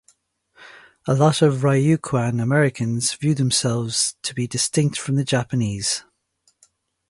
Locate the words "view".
3.13-3.35